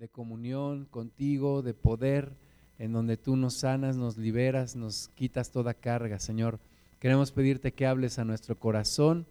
[0.00, 2.32] de comunión contigo, de poder,
[2.78, 6.58] en donde tú nos sanas, nos liberas, nos quitas toda carga, Señor.
[7.00, 9.26] Queremos pedirte que hables a nuestro corazón,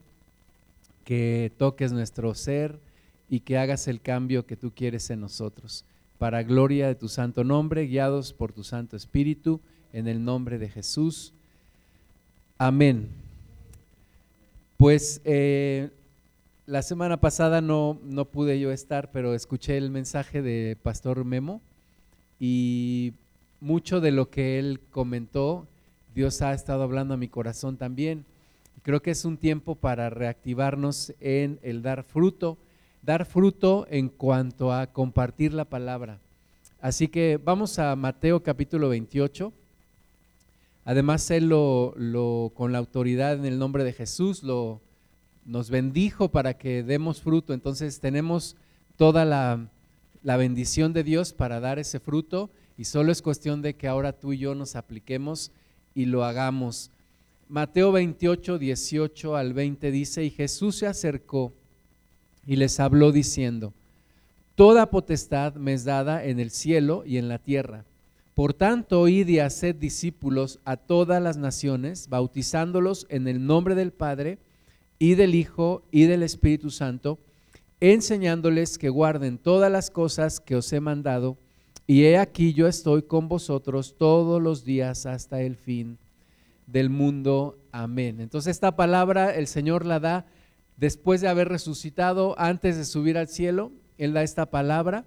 [1.06, 2.80] que toques nuestro ser
[3.32, 5.86] y que hagas el cambio que tú quieres en nosotros.
[6.20, 9.62] Para gloria de tu santo nombre, guiados por tu Santo Espíritu,
[9.92, 11.34] en el nombre de Jesús.
[12.60, 13.10] Amén.
[14.78, 15.90] Pues eh,
[16.70, 21.62] la semana pasada no, no pude yo estar, pero escuché el mensaje de Pastor Memo
[22.40, 23.14] y
[23.60, 25.66] mucho de lo que él comentó,
[26.14, 28.24] Dios ha estado hablando a mi corazón también.
[28.84, 32.60] Creo que es un tiempo para reactivarnos en el dar fruto,
[33.02, 36.20] dar fruto en cuanto a compartir la palabra.
[36.82, 39.52] Así que vamos a Mateo capítulo 28.
[40.86, 44.82] Además, Él lo, con la autoridad en el nombre de Jesús lo,
[45.50, 47.54] nos bendijo para que demos fruto.
[47.54, 48.56] Entonces tenemos
[48.98, 49.68] toda la,
[50.24, 54.14] la bendición de Dios para dar ese fruto y solo es cuestión de que ahora
[54.14, 55.52] tú y yo nos apliquemos
[55.96, 56.92] y lo hagamos.
[57.50, 61.52] Mateo 28, 18 al 20 dice, y Jesús se acercó
[62.46, 63.74] y les habló diciendo,
[64.54, 67.86] Toda potestad me es dada en el cielo y en la tierra.
[68.36, 73.92] Por tanto, id y haced discípulos a todas las naciones, bautizándolos en el nombre del
[73.92, 74.38] Padre
[75.00, 77.18] y del Hijo y del Espíritu Santo,
[77.80, 81.38] enseñándoles que guarden todas las cosas que os he mandado,
[81.88, 85.98] y he aquí yo estoy con vosotros todos los días hasta el fin
[86.68, 87.58] del mundo.
[87.72, 88.22] Amén.
[88.22, 90.26] Entonces esta palabra el Señor la da
[90.78, 95.06] después de haber resucitado, antes de subir al cielo, Él da esta palabra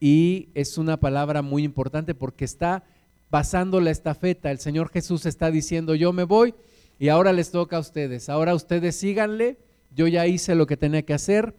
[0.00, 2.84] y es una palabra muy importante porque está
[3.30, 4.50] pasando la estafeta.
[4.50, 6.54] El Señor Jesús está diciendo, yo me voy
[6.98, 8.28] y ahora les toca a ustedes.
[8.28, 9.58] Ahora ustedes síganle,
[9.94, 11.54] yo ya hice lo que tenía que hacer.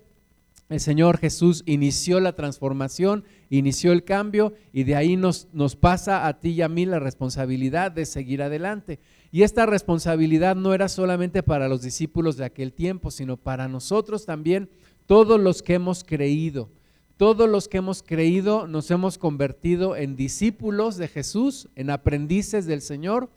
[0.70, 6.28] El Señor Jesús inició la transformación, inició el cambio y de ahí nos, nos pasa
[6.28, 9.00] a ti y a mí la responsabilidad de seguir adelante.
[9.32, 14.26] Y esta responsabilidad no era solamente para los discípulos de aquel tiempo, sino para nosotros
[14.26, 14.70] también,
[15.08, 16.70] todos los que hemos creído
[17.20, 22.82] todos los que hemos creído nos hemos convertido en discípulos de Jesús, en aprendices del
[22.82, 23.30] Señor,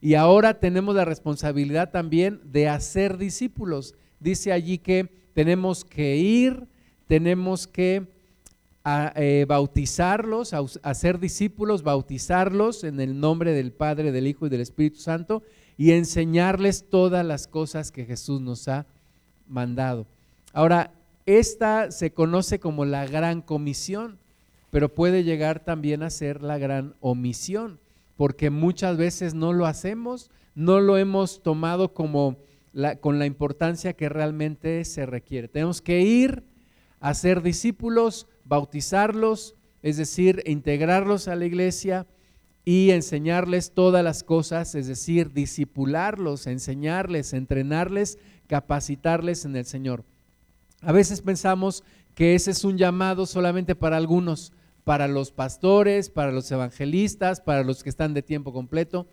[0.00, 3.94] y ahora tenemos la responsabilidad también de hacer discípulos.
[4.20, 6.66] Dice allí que tenemos que ir,
[7.06, 8.06] tenemos que
[8.84, 15.00] eh, bautizarlos, hacer discípulos, bautizarlos en el nombre del Padre, del Hijo y del Espíritu
[15.00, 15.42] Santo
[15.76, 18.86] y enseñarles todas las cosas que Jesús nos ha
[19.46, 20.06] mandado.
[20.52, 20.92] Ahora,
[21.26, 24.18] esta se conoce como la gran comisión,
[24.70, 27.78] pero puede llegar también a ser la gran omisión,
[28.18, 32.36] porque muchas veces no lo hacemos, no lo hemos tomado como
[33.00, 35.46] con la importancia que realmente se requiere.
[35.46, 36.42] Tenemos que ir
[36.98, 42.08] a ser discípulos, bautizarlos, es decir, integrarlos a la iglesia
[42.64, 48.18] y enseñarles todas las cosas, es decir, disipularlos, enseñarles, entrenarles,
[48.48, 50.02] capacitarles en el Señor.
[50.80, 51.84] A veces pensamos
[52.16, 54.52] que ese es un llamado solamente para algunos,
[54.88, 59.06] para los pastores, para los evangelistas, para los que están de tiempo completo.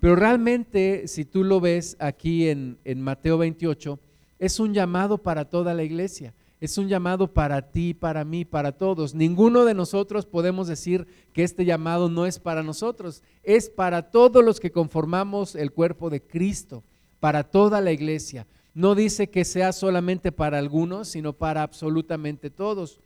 [0.00, 4.00] Pero realmente, si tú lo ves aquí en, Mateo 28,
[4.40, 6.34] es un llamado para toda la iglesia.
[6.60, 9.14] Es un llamado para ti, para mí, para todos.
[9.14, 13.22] Ninguno de nosotros podemos decir que este llamado no es para nosotros.
[13.44, 16.82] Es para todos los que conformamos el cuerpo de Cristo,
[17.20, 23.00] para toda la iglesia no dice que sea solamente para algunos, sino para absolutamente todos.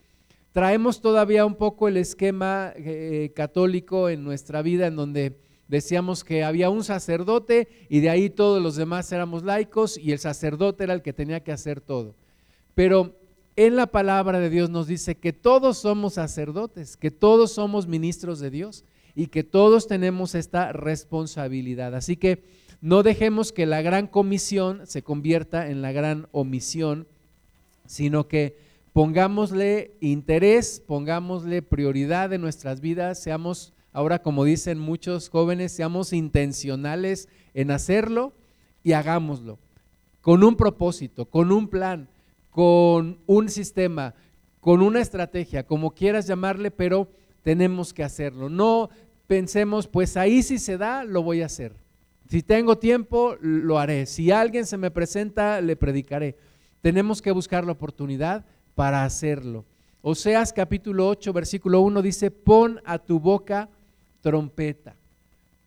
[0.54, 6.44] Traemos todavía un poco el esquema eh, católico en nuestra vida en donde decíamos que
[6.44, 10.94] había un sacerdote y de ahí todos los demás éramos laicos y el sacerdote era
[10.94, 12.14] el que tenía que hacer todo.
[12.76, 13.16] Pero
[13.56, 18.38] en la palabra de Dios nos dice que todos somos sacerdotes, que todos somos ministros
[18.38, 18.84] de Dios
[19.16, 21.96] y que todos tenemos esta responsabilidad.
[21.96, 22.44] Así que
[22.80, 27.08] no dejemos que la gran comisión se convierta en la gran omisión,
[27.86, 28.62] sino que
[28.94, 37.28] pongámosle interés, pongámosle prioridad en nuestras vidas, seamos, ahora como dicen muchos jóvenes, seamos intencionales
[37.54, 38.32] en hacerlo
[38.84, 39.58] y hagámoslo,
[40.20, 42.08] con un propósito, con un plan,
[42.50, 44.14] con un sistema,
[44.60, 47.10] con una estrategia, como quieras llamarle, pero
[47.42, 48.48] tenemos que hacerlo.
[48.48, 48.90] No
[49.26, 51.72] pensemos, pues ahí si se da, lo voy a hacer.
[52.28, 54.06] Si tengo tiempo, lo haré.
[54.06, 56.36] Si alguien se me presenta, le predicaré.
[56.80, 59.64] Tenemos que buscar la oportunidad para hacerlo.
[60.02, 63.68] Oseas capítulo 8, versículo 1 dice, pon a tu boca
[64.20, 64.96] trompeta.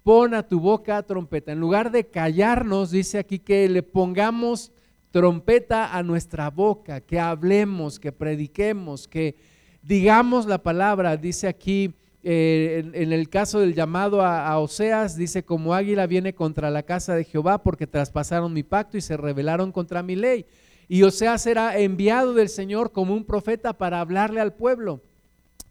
[0.04, 1.52] Pon a tu boca trompeta.
[1.52, 4.72] En lugar de callarnos, dice aquí que le pongamos
[5.12, 9.36] trompeta a nuestra boca, que hablemos, que prediquemos, que
[9.82, 11.94] digamos la palabra, dice aquí,
[12.24, 16.84] eh, en, el caso del llamado a, a, Oseas, dice, como águila viene contra la
[16.84, 20.46] casa de Jehová porque traspasaron mi pacto y se rebelaron contra mi ley.
[20.88, 25.02] Y Oseas será enviado del Señor como un profeta para hablarle al pueblo.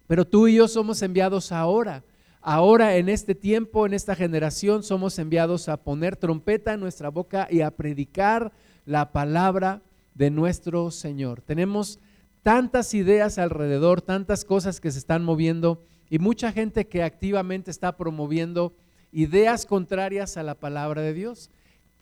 [0.07, 2.05] Pero tú y yo somos enviados ahora.
[2.43, 7.49] Ahora en este tiempo, en esta generación, somos enviados a poner trompeta en nuestra boca
[7.51, 8.53] y a predicar
[8.85, 9.83] la palabra
[10.15, 11.41] de nuestro Señor.
[11.41, 11.99] Tenemos
[12.43, 17.97] tantas ideas alrededor, tantas cosas que se están moviendo y mucha gente que activamente está
[17.97, 18.75] promoviendo
[19.11, 21.51] ideas contrarias a la palabra de Dios.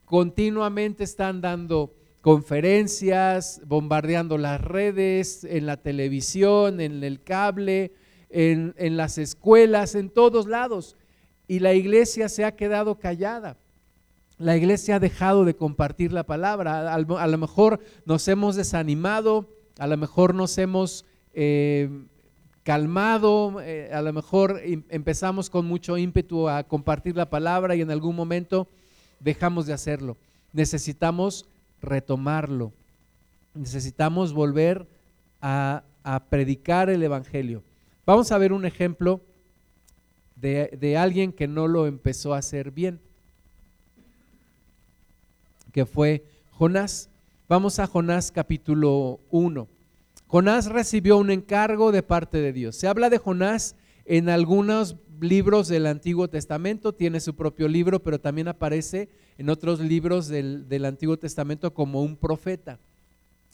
[0.04, 1.94] Continuamente están dando
[2.24, 7.92] conferencias, bombardeando las redes, en la televisión, en el cable,
[8.30, 10.96] en, las escuelas, en todos lados.
[11.48, 13.58] Y la iglesia se ha quedado callada.
[14.38, 16.94] La iglesia ha dejado de compartir la palabra.
[16.94, 19.46] A, lo mejor nos hemos desanimado,
[19.78, 21.04] a lo mejor nos hemos
[21.34, 21.90] eh,
[22.62, 27.82] calmado, eh, a lo mejor em, empezamos con mucho ímpetu a compartir la palabra y
[27.82, 28.66] en algún momento
[29.20, 30.16] dejamos de hacerlo.
[30.54, 31.50] Necesitamos
[31.84, 32.72] retomarlo.
[33.54, 34.86] Necesitamos volver
[35.40, 35.82] a,
[36.28, 37.62] predicar el Evangelio.
[38.04, 39.20] Vamos a ver un ejemplo
[40.36, 43.00] de, de, alguien que no lo empezó a hacer bien,
[45.72, 47.08] que fue Jonás.
[47.48, 49.68] Vamos a Jonás capítulo 1.
[50.26, 52.76] Jonás recibió un encargo de parte de Dios.
[52.76, 58.20] Se habla de Jonás en algunos libros del Antiguo Testamento, tiene su propio libro, pero
[58.20, 59.08] también aparece
[59.38, 62.78] en otros libros del, Antiguo Testamento como un profeta.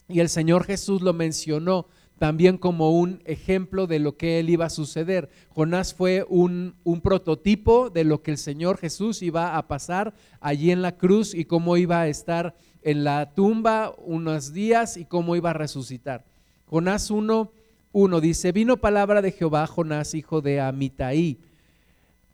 [0.09, 1.87] Y el Señor Jesús lo mencionó
[2.19, 5.31] también como un ejemplo de lo que él iba a suceder.
[5.51, 10.71] Jonás fue un, un, prototipo de lo que el Señor Jesús iba a pasar allí
[10.71, 15.37] en la cruz y cómo iba a estar en la tumba unos días y cómo
[15.37, 16.25] iba a resucitar.
[16.67, 17.53] Jonás 1,
[17.93, 21.39] 1 dice, vino palabra de Jehová Jonás, hijo de Amitai,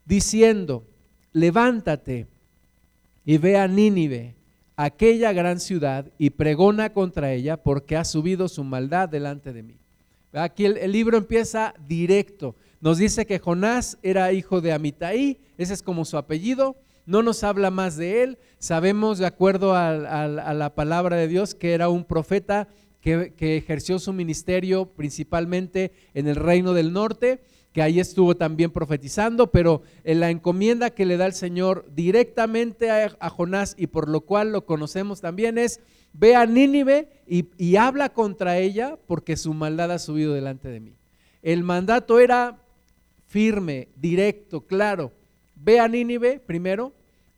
[0.07, 0.85] diciendo,
[1.33, 2.27] levántate
[3.25, 4.35] y ve a Nínive,
[4.75, 9.75] aquella gran ciudad, y pregona contra ella, porque ha subido su maldad delante de mí.
[10.33, 12.55] Aquí el, libro empieza directo.
[12.79, 16.75] Nos dice que Jonás era hijo de Amitai, ese es como su apellido,
[17.05, 21.73] no nos habla más de él, sabemos de acuerdo a, la palabra de Dios que
[21.73, 22.67] era un profeta
[23.01, 27.41] que, ejerció su ministerio principalmente en el reino del norte
[27.77, 32.89] que ahí estuvo también profetizando, pero en la encomienda que le da el Señor directamente
[32.89, 35.79] a, Jonás y por lo cual lo conocemos también es,
[36.11, 40.79] ve a Nínive y, y habla contra ella porque su maldad ha subido delante de
[40.79, 40.95] mí.
[41.43, 42.57] El mandato era
[43.27, 45.11] firme, directo, claro.
[45.53, 46.93] Ve a Nínive primero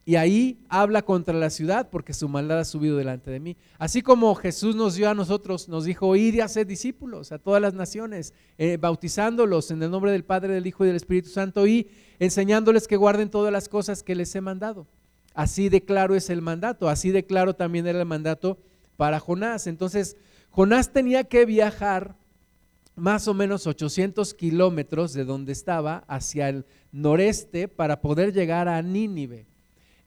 [0.10, 3.56] y ahí habla contra la ciudad porque su maldad ha subido delante de mí.
[3.78, 7.62] Así como Jesús nos dio a nosotros, nos dijo, ir y hacer discípulos a todas
[7.62, 11.68] las naciones, eh, bautizándolos en el nombre del Padre, del Hijo y del Espíritu Santo
[11.68, 14.88] y enseñándoles que guarden todas las cosas que les he mandado.
[15.36, 18.58] Así de claro es el mandato, así de claro también era el mandato
[18.98, 19.68] para Jonás.
[19.68, 20.18] Entonces,
[20.50, 22.16] Jonás tenía que viajar
[22.96, 28.82] más o menos 800 kilómetros de donde estaba hacia el noreste para poder llegar a
[28.82, 29.49] Nínive.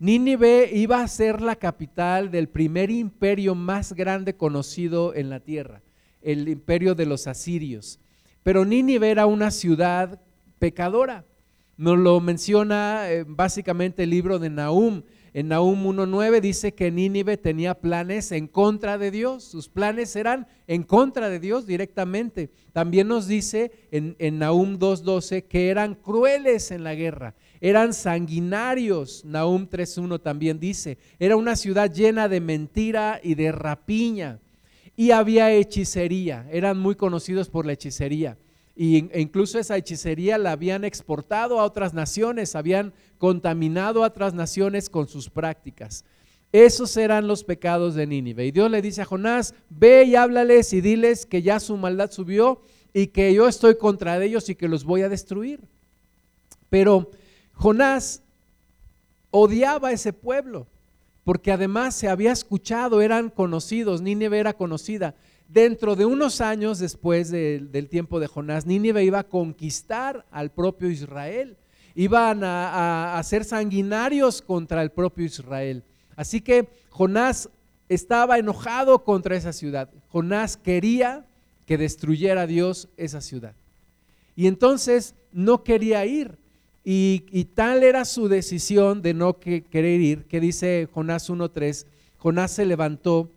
[0.02, 5.80] Nínive iba a ser la capital del primer imperio más grande conocido en la tierra,
[6.22, 8.00] el imperio de los asirios.
[8.42, 10.20] Pero Nínive era una ciudad
[10.58, 11.24] pecadora.
[11.76, 15.04] Nos lo menciona eh, básicamente el libro de Nahum.
[15.34, 19.44] En Nahum 1.9 dice que Nínive tenía planes en contra de Dios.
[19.44, 22.50] Sus planes eran en contra de Dios directamente.
[22.72, 29.24] También nos dice en, en Nahum 2.12 que eran crueles en la guerra eran sanguinarios.
[29.24, 34.40] Nahum 3.1 también dice, era una ciudad llena de mentira y de rapiña.
[34.96, 38.36] Y había hechicería, eran muy conocidos por la hechicería.
[38.74, 44.34] Y, e incluso esa hechicería la habían exportado a otras naciones, habían contaminado a otras
[44.34, 46.04] naciones con sus prácticas.
[46.50, 48.44] Esos eran los pecados de Nínive.
[48.44, 52.10] Y Dios le dice a Jonás, ve y háblales y diles que ya su maldad
[52.10, 52.60] subió
[52.92, 55.60] y que yo estoy contra ellos y que los voy a destruir.
[56.68, 57.10] Pero
[57.62, 58.24] Jonás
[59.30, 60.66] odiaba a ese pueblo,
[61.22, 65.14] porque además se había escuchado, eran conocidos, Nínive era conocida.
[65.46, 70.90] Dentro de unos años después del tiempo de Jonás, Nínive iba a conquistar al propio
[70.90, 71.56] Israel,
[71.94, 75.84] iban a, a ser sanguinarios contra el propio Israel.
[76.16, 77.48] Así que Jonás
[77.88, 79.88] estaba enojado contra esa ciudad.
[80.08, 81.26] Jonás quería
[81.64, 83.54] que destruyera Dios esa ciudad.
[84.34, 86.41] Y entonces no quería ir.
[86.84, 91.86] Y, tal era su decisión de no querer ir, que dice Jonás 1.3,
[92.18, 93.30] Jonás se levantó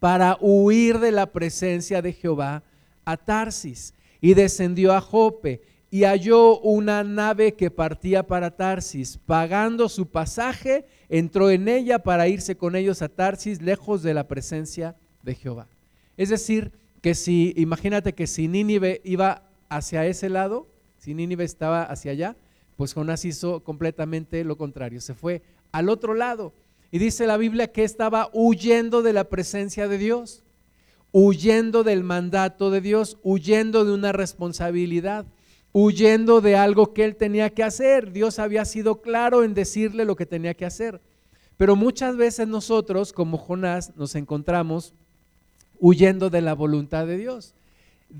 [0.00, 2.62] para huir de la presencia de Jehová
[3.04, 3.94] a Tarsis.
[4.20, 9.18] y descendió a Jope y halló una nave que partía para Tarsis.
[9.24, 14.26] Pagando su pasaje, entró en ella para irse con ellos a Tarsis, lejos de la
[14.26, 15.68] presencia de Jehová.
[16.16, 20.66] Es decir, que si, imagínate que si Nínive iba hacia ese lado,
[20.98, 22.36] si Nínive estaba hacia allá,
[22.76, 25.42] pues Jonás hizo completamente lo contrario, se fue
[25.72, 26.52] al otro lado.
[26.90, 30.42] Y dice la Biblia que estaba huyendo de la presencia de Dios,
[31.12, 35.26] huyendo del mandato de Dios, huyendo de una responsabilidad
[35.78, 38.10] huyendo de algo que él tenía que hacer.
[38.10, 41.02] Dios había sido claro en decirle lo que tenía que hacer.
[41.58, 44.94] Pero muchas veces nosotros, como Jonás, nos encontramos
[45.78, 47.52] huyendo de la voluntad de Dios.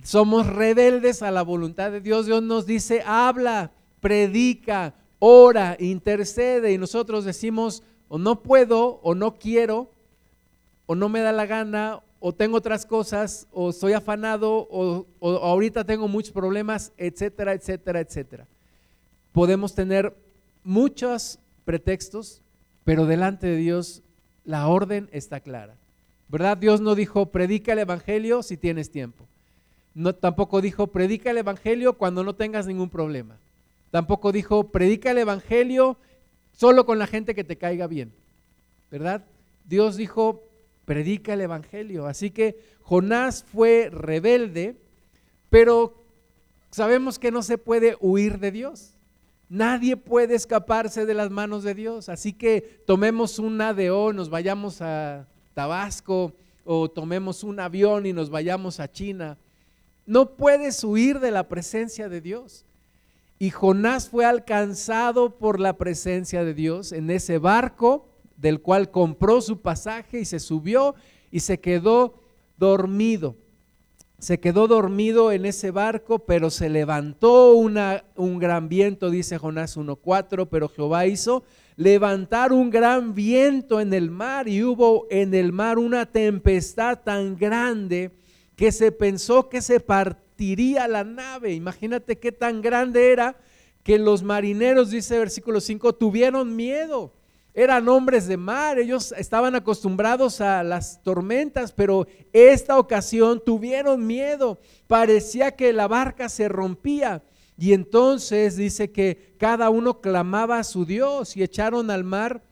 [0.03, 2.27] Somos rebeldes a la voluntad de Dios.
[2.27, 3.71] Dios nos dice, habla,
[4.07, 6.73] predica, ora, intercede.
[6.73, 9.91] Y nosotros decimos, o no puedo, o no quiero,
[10.87, 15.83] o no me da la gana, o tengo otras cosas, o estoy afanado, o, ahorita
[15.83, 18.47] tengo muchos problemas, etcétera, etcétera, etcétera.
[19.33, 20.15] Podemos tener
[20.63, 22.43] muchos pretextos,
[22.85, 24.05] pero delante de Dios
[24.45, 25.75] la orden está clara.
[26.29, 26.57] ¿Verdad?
[26.57, 29.27] Dios no dijo, predica el Evangelio si tienes tiempo.
[29.95, 33.37] No, tampoco dijo, predica el Evangelio cuando no tengas ningún problema.
[33.97, 35.97] Tampoco dijo, predica el Evangelio
[36.53, 38.12] solo con la gente que te caiga bien.
[38.91, 39.25] ¿Verdad?
[39.65, 40.43] Dios dijo,
[40.85, 42.07] predica el Evangelio.
[42.07, 44.76] Así que Jonás fue rebelde,
[45.49, 45.95] pero
[46.71, 48.91] sabemos que no se puede huir de Dios.
[49.49, 52.11] Nadie puede escaparse de las manos de Dios.
[52.11, 56.35] Así que tomemos un ADO, nos vayamos a Tabasco
[56.67, 59.38] o tomemos un avión y nos vayamos a China.
[60.05, 62.66] No puedes huir de la presencia de Dios.
[63.38, 69.40] Y Jonás fue alcanzado por la presencia de Dios en ese barco del cual compró
[69.40, 70.95] su pasaje y se subió
[71.31, 72.21] y se quedó
[72.57, 73.37] dormido.
[74.19, 80.49] Se quedó dormido en ese barco, pero se levantó un gran viento, dice Jonás 1.4,
[80.50, 81.45] pero Jehová hizo
[81.76, 87.37] levantar un gran viento en el mar y hubo en el mar una tempestad tan
[87.37, 88.11] grande
[88.57, 91.53] que se pensó que se partiría la nave.
[91.55, 93.37] Imagínate qué tan grande era
[93.83, 97.13] que los marineros, dice versículo 5, tuvieron miedo
[97.57, 104.61] eran hombres de mar, ellos estaban acostumbrados a las tormentas, pero esta ocasión tuvieron miedo,
[104.87, 107.23] parecía que la barca se rompía.
[107.57, 112.43] Y entonces dice que cada uno clamaba a su Dios y echaron al mar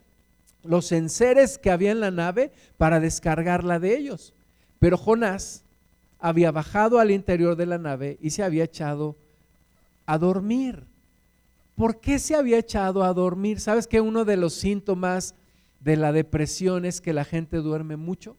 [0.62, 4.32] los enseres que había en la nave para descargarla de ellos.
[4.78, 5.63] Pero Jonás
[6.18, 9.16] había bajado al interior de la nave y se había echado
[10.06, 10.84] a dormir.
[11.76, 13.60] ¿Por qué se había echado a dormir?
[13.60, 15.34] ¿Sabes que uno de los síntomas
[15.80, 18.36] de la depresión es que la gente duerme mucho?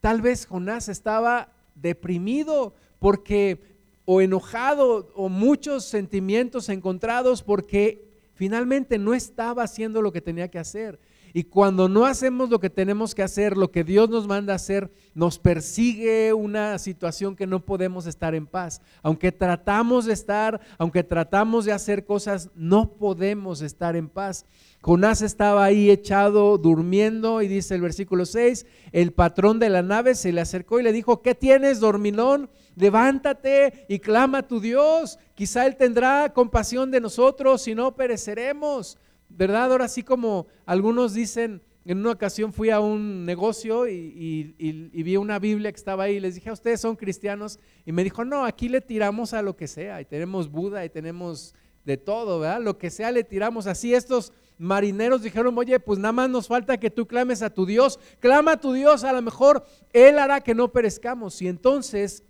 [0.00, 3.58] Tal vez Jonás estaba deprimido porque
[4.04, 10.58] o enojado o muchos sentimientos encontrados porque finalmente no estaba haciendo lo que tenía que
[10.58, 10.98] hacer.
[11.36, 14.92] Y cuando no hacemos lo que tenemos que hacer, lo que Dios nos manda hacer,
[15.14, 18.80] nos persigue una situación que no podemos estar en paz.
[19.02, 24.46] Aunque tratamos de estar, aunque tratamos de hacer cosas, no podemos estar en paz.
[24.80, 30.14] Jonás estaba ahí echado durmiendo y dice el versículo 6, el patrón de la nave
[30.14, 32.48] se le acercó y le dijo, ¿qué tienes, dormilón?
[32.76, 35.18] Levántate y clama a tu Dios.
[35.34, 38.98] Quizá Él tendrá compasión de nosotros si no pereceremos.
[39.36, 39.72] ¿Verdad?
[39.72, 44.54] Ahora sí como algunos dicen, en una ocasión fui a un negocio y,
[44.92, 47.58] vi una Biblia que estaba ahí y les dije, ustedes son cristianos?
[47.84, 50.88] Y me dijo, no, aquí le tiramos a lo que sea, y tenemos Buda y
[50.88, 52.62] tenemos de todo, ¿verdad?
[52.62, 53.66] Lo que sea le tiramos.
[53.66, 57.66] Así estos marineros dijeron, oye, pues nada más nos falta que tú clames a tu
[57.66, 61.42] Dios, clama a tu Dios, a lo mejor Él hará que no perezcamos.
[61.42, 62.22] Y entonces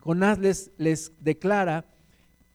[0.00, 1.84] Jonás les, les declara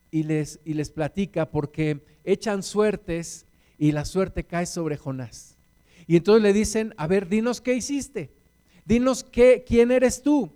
[0.10, 3.46] y les, y les platica porque echan suertes
[3.78, 5.58] y la suerte cae sobre Jonás.
[6.08, 8.32] Y entonces le dicen, a ver, dinos qué hiciste,
[8.86, 10.52] dinos qué, quién eres tú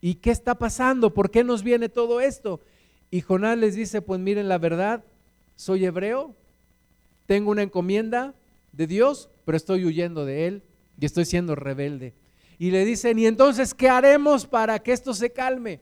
[0.00, 2.60] y qué está pasando, por qué nos viene todo esto.
[3.10, 5.04] Y Jonás les dice, pues miren la verdad,
[5.56, 6.34] soy hebreo,
[7.26, 8.34] tengo una encomienda
[8.72, 10.62] de Dios, pero estoy huyendo de él
[11.00, 12.14] y estoy siendo rebelde.
[12.58, 15.80] Y le dicen, ¿y entonces qué haremos para que esto se calme?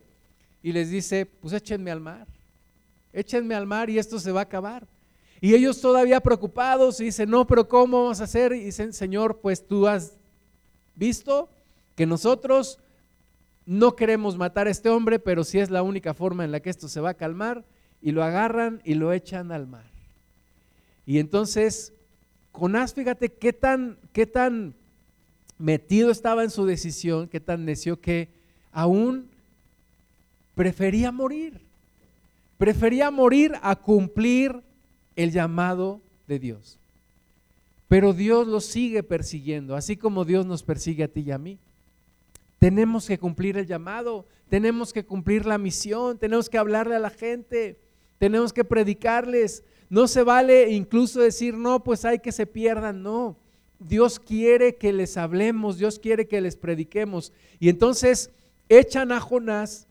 [0.63, 2.27] Y les dice, pues échenme al mar,
[3.13, 4.87] échenme al mar y esto se va a acabar.
[5.41, 8.53] Y ellos todavía preocupados y dicen, no, pero ¿cómo vamos a hacer?
[8.53, 10.13] Y dicen, Señor, pues tú has
[10.95, 11.49] visto
[11.97, 12.79] que nosotros
[13.67, 16.71] no queremos matar a este hombre, pero si es la única forma en la que
[16.71, 17.65] esto se va a calmar,
[18.05, 19.85] y lo agarran y lo echan al mar.
[21.07, 21.93] Y entonces,
[22.53, 24.75] Jonás, fíjate qué tan, qué tan
[25.59, 28.29] metido estaba en su decisión, qué tan necio que
[28.73, 29.31] aún
[30.55, 31.61] prefería morir.
[32.59, 34.61] Prefería morir a cumplir
[35.17, 36.79] el llamado de Dios.
[37.89, 41.59] Pero Dios lo sigue persiguiendo, así como Dios nos persigue a ti y a mí.
[42.59, 47.11] Tenemos que cumplir el llamado, tenemos que cumplir la misión, tenemos que hablarle a la
[47.11, 47.79] gente,
[48.19, 49.63] tenemos que predicarles.
[49.91, 53.37] No se vale incluso decir, no, pues hay que se pierdan, no.
[53.79, 57.33] Dios quiere que les hablemos, Dios quiere que les prediquemos.
[57.61, 58.31] Y entonces
[58.69, 59.87] echan a Jonás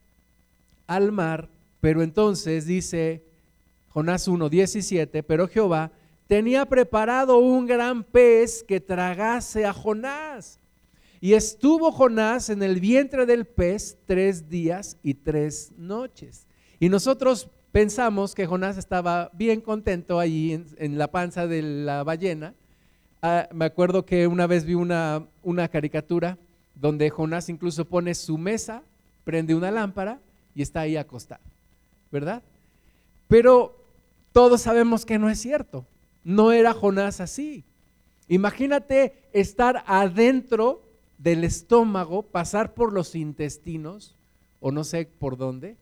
[0.88, 1.50] al mar,
[1.80, 3.24] pero entonces dice
[3.94, 5.92] Jonás 1, 17, pero Jehová
[6.28, 10.60] tenía preparado un gran pez que tragase a Jonás.
[11.22, 16.48] Y estuvo Jonás en el vientre del pez tres días y tres noches.
[16.80, 22.56] Y nosotros pensamos que Jonás estaba bien contento allí en, la panza de la ballena.
[23.22, 26.38] Ah, me acuerdo que una vez vi una, una caricatura
[26.74, 28.82] donde Jonás incluso pone su mesa,
[29.24, 30.20] prende una lámpara
[30.56, 31.42] y está ahí acostado,
[32.12, 32.42] ¿verdad?
[33.28, 33.83] Pero
[34.34, 35.86] todos sabemos que no es cierto.
[36.24, 37.64] No era Jonás así.
[38.28, 40.84] Imagínate estar adentro
[41.18, 44.16] del estómago, pasar por los intestinos,
[44.60, 45.78] o no sé por dónde,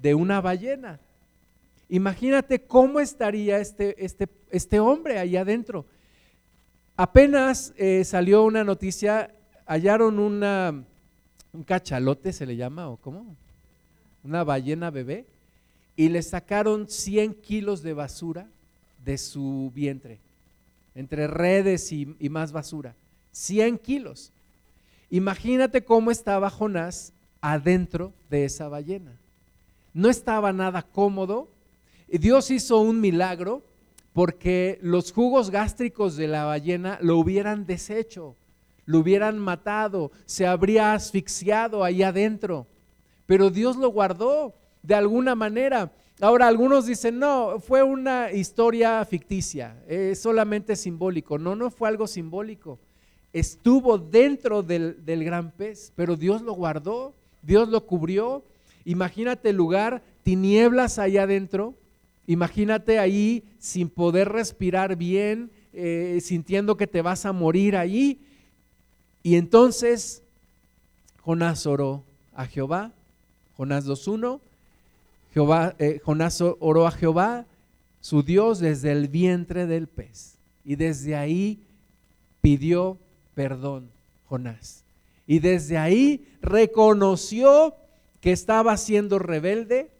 [0.00, 1.00] de una ballena.
[1.88, 5.86] Imagínate cómo estaría este, este, este hombre ahí adentro.
[6.96, 9.34] Apenas eh, salió una noticia,
[9.66, 10.84] hallaron una,
[11.52, 13.36] un cachalote, se le llama, o cómo,
[14.24, 15.26] una ballena bebé,
[15.96, 18.46] y le sacaron 100 kilos de basura
[19.04, 20.18] de su vientre,
[20.94, 22.94] entre redes y, más basura.
[23.32, 24.30] 100 kilos.
[25.10, 29.12] Imagínate cómo estaba Jonás adentro de esa ballena.
[29.94, 31.48] No estaba nada cómodo.
[32.08, 33.62] Dios hizo un milagro
[34.12, 38.34] porque los jugos gástricos de la ballena lo hubieran deshecho,
[38.84, 42.66] lo hubieran matado, se habría asfixiado ahí adentro.
[43.26, 44.54] Pero Dios lo guardó
[44.86, 45.92] de alguna manera.
[46.20, 51.38] Ahora, algunos dicen, no, fue una historia ficticia, es solamente simbólico.
[51.38, 52.78] No, no fue algo simbólico.
[53.32, 58.42] Estuvo dentro del, del gran pez, pero Dios lo guardó, Dios lo cubrió.
[58.84, 61.74] Imagínate el lugar, tinieblas allá adentro.
[62.26, 68.18] Imagínate ahí sin poder respirar bien, eh, sintiendo que te vas a morir ahí.
[69.22, 70.22] Y entonces
[71.20, 72.92] Jonás oró a Jehová,
[73.56, 74.40] Jonás 2.1,
[75.78, 77.44] Eh, Jonás oró a Jehová,
[78.00, 80.38] su Dios, desde el vientre del pez.
[80.64, 81.60] Y desde ahí
[82.40, 82.98] pidió
[83.34, 83.90] perdón
[84.28, 84.84] Jonás.
[85.26, 87.74] Y desde ahí reconoció
[88.20, 89.90] que estaba siendo rebelde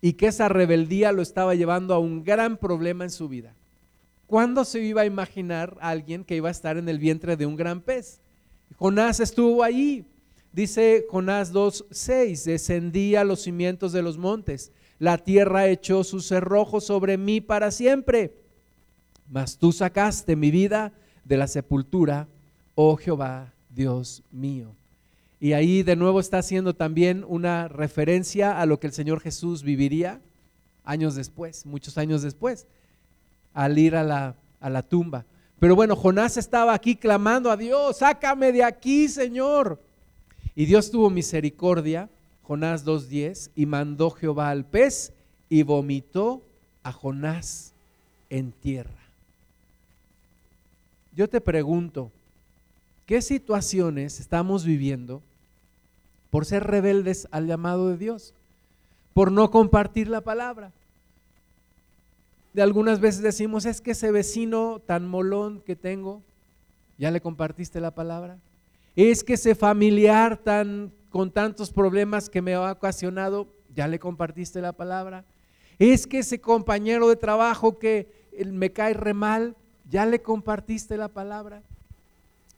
[0.00, 3.54] y que esa rebeldía lo estaba llevando a un gran problema en su vida.
[4.26, 7.46] ¿Cuándo se iba a imaginar a alguien que iba a estar en el vientre de
[7.46, 8.20] un gran pez?
[8.78, 10.06] Jonás estuvo ahí.
[10.52, 16.84] Dice Jonás 2.6, descendí a los cimientos de los montes, la tierra echó sus cerrojos
[16.84, 18.34] sobre mí para siempre,
[19.30, 20.92] mas tú sacaste mi vida
[21.24, 22.26] de la sepultura,
[22.74, 24.74] oh Jehová, Dios mío.
[25.38, 29.62] Y ahí de nuevo está haciendo también una referencia a lo que el Señor Jesús
[29.62, 30.20] viviría
[30.84, 32.66] años después, muchos años después,
[33.54, 35.24] al ir a la, a la tumba.
[35.60, 39.80] Pero bueno, Jonás estaba aquí clamando a Dios, sácame de aquí, Señor.
[40.60, 42.10] Y Dios tuvo misericordia,
[42.42, 45.14] Jonás 2.10, y mandó Jehová al pez
[45.48, 46.42] y vomitó
[46.82, 47.72] a Jonás
[48.28, 49.00] en tierra.
[51.16, 52.12] Yo te pregunto,
[53.06, 55.22] ¿qué situaciones estamos viviendo
[56.28, 58.34] por ser rebeldes al llamado de Dios?
[59.14, 60.72] Por no compartir la palabra.
[62.52, 66.20] De algunas veces decimos, es que ese vecino tan molón que tengo,
[66.98, 68.36] ¿ya le compartiste la palabra?
[68.96, 74.60] Es que ese familiar tan con tantos problemas que me ha ocasionado, ya le compartiste
[74.60, 75.24] la palabra.
[75.78, 78.08] Es que ese compañero de trabajo que
[78.46, 79.56] me cae re mal,
[79.90, 81.62] ya le compartiste la palabra.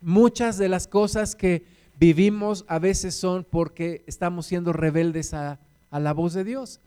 [0.01, 1.65] Muchas de las cosas que
[1.99, 5.59] vivimos a veces son porque estamos siendo rebeldes a,
[5.91, 6.81] la voz de Dios.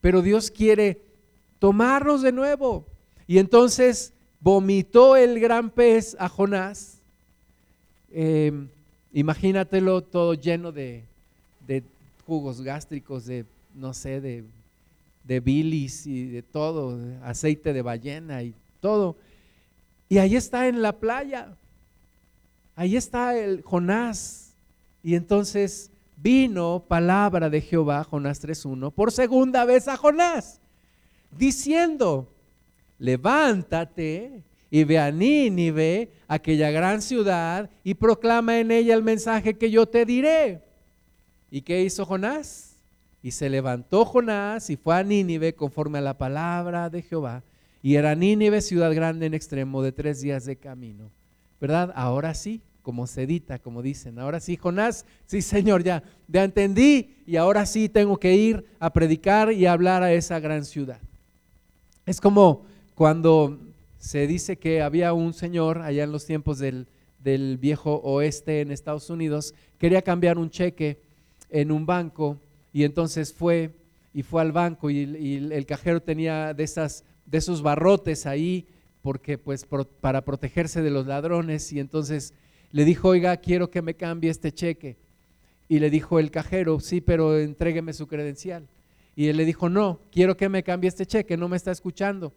[0.00, 1.02] Pero Dios quiere
[1.58, 2.86] tomarnos de nuevo.
[3.26, 6.97] Y entonces vomitó el gran pez a Jonás.
[8.10, 8.68] Em,
[9.12, 11.02] Imagínatelo todo lleno de,
[12.26, 14.44] jugos gástricos, de, no sé, de,
[15.24, 19.16] de bilis y de todo, aceite de ballena y todo.
[20.10, 21.56] Y ahí está en la playa,
[22.76, 24.52] ahí está el Jonás.
[25.02, 30.60] Y entonces vino palabra de Jehová, Jonás 3.1, por segunda vez a Jonás,
[31.30, 32.28] diciendo,
[32.98, 39.70] levántate y ve a Nínive, aquella gran ciudad, y proclama en ella el mensaje que
[39.70, 40.62] yo te diré.
[41.50, 42.76] ¿Y qué hizo Jonás?
[43.22, 47.42] Y se levantó Jonás y fue a Nínive conforme a la palabra de Jehová.
[47.82, 51.10] Y era Nínive ciudad grande en extremo de tres días de camino.
[51.60, 51.92] ¿Verdad?
[51.96, 54.18] Ahora sí, como sedita, como dicen.
[54.18, 58.92] Ahora sí, Jonás, sí Señor, ya, ya entendí y ahora sí tengo que ir a
[58.92, 61.00] predicar y hablar a esa gran ciudad.
[62.06, 63.58] Es como cuando
[63.98, 66.86] se dice que había un señor allá en los tiempos del,
[67.22, 71.00] del viejo oeste en Estados Unidos, quería cambiar un cheque
[71.50, 72.38] en un banco
[72.72, 73.70] y entonces fue
[74.14, 75.02] y fue al banco y,
[75.52, 78.66] el cajero tenía de, esas, de esos barrotes ahí
[79.02, 79.66] porque pues
[80.00, 82.34] para protegerse de los ladrones y entonces
[82.72, 84.96] le dijo, oiga, quiero que me cambie este cheque.
[85.68, 88.66] Y le dijo el cajero, sí, pero entrégueme su credencial.
[89.16, 92.32] Y él le dijo, no, quiero que me cambie este cheque, no me está escuchando.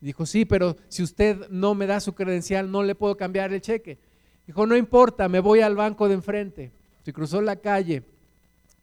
[0.00, 3.60] Dijo, sí, pero si usted no me da su credencial, no le puedo cambiar el
[3.60, 3.98] cheque.
[4.46, 6.72] Dijo, no importa, me voy al banco de enfrente.
[7.04, 8.02] Se cruzó la calle,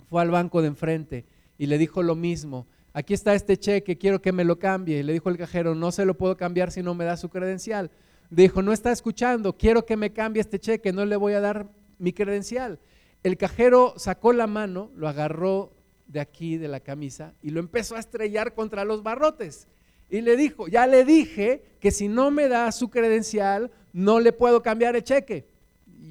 [0.10, 1.26] fue al banco de enfrente
[1.58, 2.66] y le dijo lo mismo.
[2.94, 5.04] Aquí está este cheque, quiero que me lo cambie.
[5.04, 7.92] Le dijo el cajero, no se lo puedo cambiar si no me da su credencial.
[8.30, 11.68] Dijo, no está escuchando, quiero que me cambie este cheque, no le voy a dar
[12.00, 12.80] mi credencial.
[13.24, 15.72] El cajero sacó la mano, lo agarró
[16.08, 19.68] de aquí de la camisa y lo empezó a estrellar contra los barrotes.
[20.12, 24.32] Y le dijo, ya le dije que si no me da su credencial, no le
[24.32, 25.48] puedo cambiar el cheque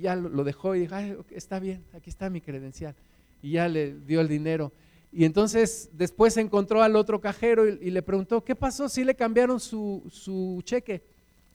[0.01, 0.97] ya lo dejó y dijo,
[1.31, 2.95] está bien, aquí está mi credencial.
[3.43, 4.73] Y ya le dio el dinero.
[5.13, 8.89] Y entonces después encontró al otro cajero y, le preguntó, ¿qué pasó?
[8.89, 11.03] ¿Sí le cambiaron su, cheque?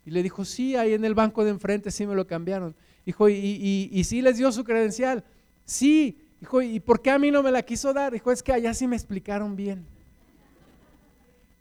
[0.06, 2.76] Y le dijo, sí, ahí en el banco de enfrente sí me lo cambiaron.
[3.06, 5.24] Dijo, ¿y, y, sí les dio su credencial?
[5.64, 6.20] Sí.
[6.40, 8.12] Dijo, ¿y por qué a mí no me la quiso dar?
[8.12, 9.86] Dijo, es que allá sí me explicaron bien.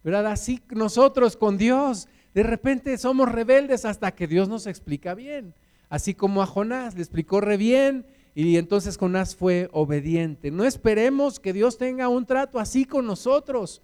[0.04, 0.26] ¿Verdad?
[0.26, 5.54] Así nosotros con Dios, de repente somos rebeldes hasta que Dios nos explica bien
[5.94, 10.50] así como a Jonás, le explicó re bien y entonces Jonás fue obediente.
[10.50, 13.80] No esperemos que Dios tenga un trato así con nosotros.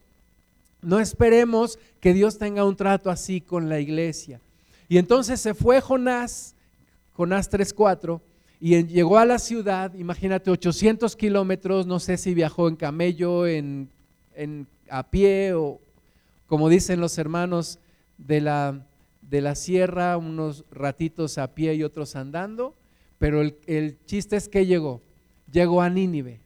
[0.83, 4.41] No esperemos que Dios tenga un trato así con la iglesia.
[4.89, 6.57] Y entonces se fue Jonás,
[7.13, 8.21] Jonás 3.4,
[8.61, 13.89] y llegó a la ciudad, imagínate, 800 kilómetros, no sé si viajó en camello, en,
[14.35, 15.81] en, a pie o
[16.51, 17.79] como dicen los hermanos
[18.19, 18.85] de la
[19.23, 22.75] de la sierra, unos ratitos a pie y otros andando,
[23.19, 25.01] pero el, chiste es que llegó,
[25.53, 26.41] llegó a Nínive.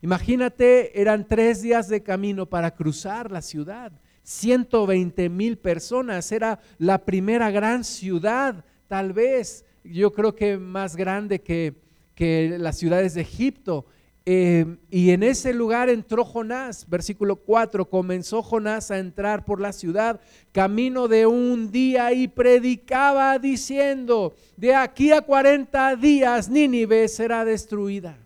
[0.00, 7.04] Imagínate, eran tres días de camino para cruzar la ciudad, 120 mil personas, era la
[7.04, 11.74] primera gran ciudad, tal vez, yo creo que más grande que,
[12.14, 13.84] que las ciudades de Egipto,
[14.26, 19.74] Em, y en ese lugar entró Jonás, versículo 4, comenzó Jonás a entrar por la
[19.74, 20.18] ciudad,
[20.50, 28.16] camino de un día y predicaba diciendo, de aquí a 40 días Nínive será destruida.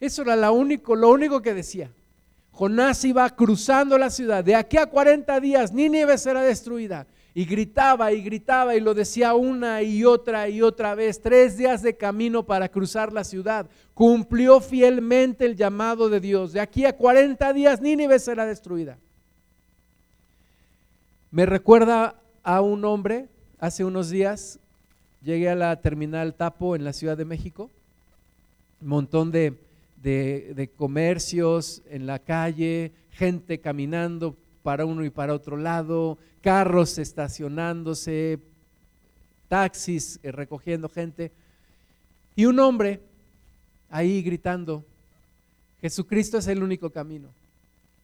[0.00, 1.92] Eso era lo único, lo único que decía.
[2.50, 7.06] Jonás iba cruzando la ciudad, de aquí a 40 días Nínive será destruida.
[7.36, 11.82] Y gritaba y gritaba y lo decía una y otra y otra vez, tres días
[11.82, 13.66] de camino para cruzar la ciudad.
[13.92, 16.52] Cumplió fielmente el llamado de Dios.
[16.52, 18.98] De aquí a 40 días Nínive será destruida.
[21.32, 23.26] Me recuerda a un hombre,
[23.58, 24.60] hace unos días
[25.20, 27.68] llegué a la terminal Tapo en la Ciudad de México,
[28.80, 29.54] un montón de,
[30.00, 38.38] de comercios en la calle, gente caminando para uno y para otro lado, carros estacionándose,
[39.48, 41.32] taxis eh, recogiendo gente,
[42.36, 43.00] y un hombre
[43.88, 44.84] ahí gritando,
[45.80, 47.28] Jesucristo es el único camino,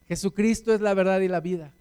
[0.07, 1.71] Jesucristo es la verdad y la vida.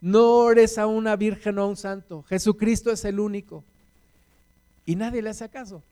[0.00, 3.62] No ores a una virgen o a un santo, Jesucristo es el único.
[4.86, 5.82] Y nadie le hace caso.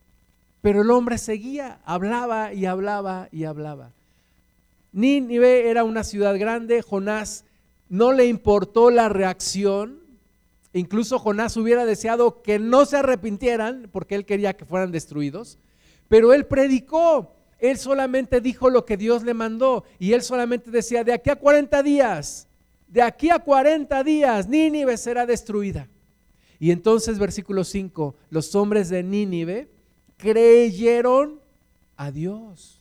[0.63, 3.91] Pero el hombre seguía, hablaba y hablaba y hablaba.
[4.93, 7.45] Nínive era una ciudad grande, Jonás
[7.89, 9.98] no le importó la reacción.
[10.73, 15.59] Incluso Jonás hubiera deseado que no se arrepintieran porque él quería que fueran destruidos.
[16.09, 17.35] Pero él predicó.
[17.59, 19.85] Él solamente dijo lo que Dios le mandó.
[19.99, 22.47] Y él solamente decía, de aquí a 40 días,
[22.87, 25.89] de aquí a 40 días, Nínive será destruida.
[26.61, 29.71] Y entonces, versículo 5, los hombres de Nínive
[30.17, 31.41] creyeron
[31.97, 32.81] a Dios.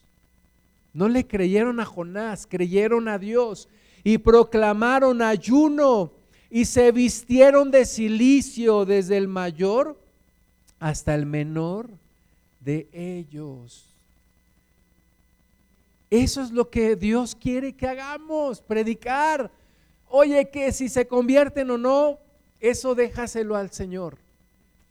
[0.94, 3.70] No le creyeron a Jonás, creyeron a Dios
[4.04, 6.17] y proclamaron ayuno
[6.50, 9.98] y se vistieron de silicio desde el mayor
[10.80, 11.90] hasta el menor
[12.60, 13.86] de ellos.
[16.10, 19.52] Eso es lo que Dios quiere que hagamos, predicar.
[20.08, 22.18] Oye, que si se convierten o no,
[22.62, 24.18] eso déjaselo al Señor.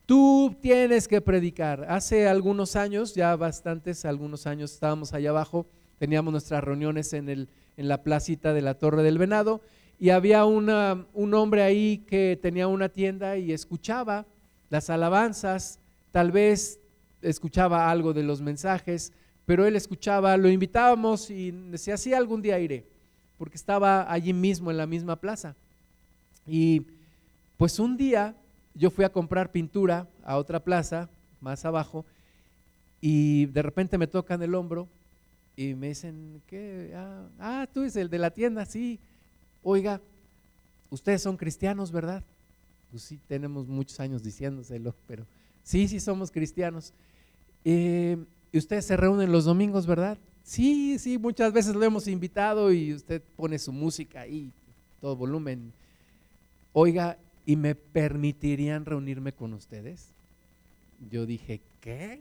[0.05, 1.87] Tú tienes que predicar.
[1.89, 5.67] Hace algunos años, ya bastantes, algunos años estábamos allá abajo,
[5.99, 9.61] teníamos nuestras reuniones en el en la placita de la Torre del Venado,
[9.99, 14.27] y había una, un hombre ahí que tenía una tienda y escuchaba
[14.69, 15.79] las alabanzas,
[16.13, 16.81] tal vez
[17.23, 19.13] escuchaba algo de los mensajes,
[19.47, 22.85] pero él escuchaba, lo invitábamos y decía, sí, algún día iré,
[23.39, 25.55] porque estaba allí mismo en la misma plaza.
[26.47, 26.83] Y
[27.57, 28.35] pues un día
[28.75, 31.09] yo fui a comprar pintura a otra plaza,
[31.41, 32.05] más abajo,
[33.01, 34.89] y de repente me tocan el hombro
[35.57, 36.93] y me dicen, ¿qué?
[36.95, 38.99] Ah, ah, tú eres el de la tienda, sí.
[39.69, 40.01] Oiga,
[40.91, 42.23] ustedes son cristianos, ¿verdad?
[42.93, 45.27] Pues sí, tenemos muchos años diciéndoselo, pero
[45.65, 46.93] sí, sí somos cristianos.
[47.65, 48.17] Eh,
[48.53, 50.19] y ustedes se reúnen los domingos, ¿verdad?
[50.45, 54.53] Sí, sí, muchas veces lo hemos invitado y usted pone su música ahí,
[55.01, 55.73] todo volumen.
[56.73, 60.07] Oiga, ¿y me permitirían reunirme con ustedes?
[61.11, 62.21] Yo dije, ¿qué?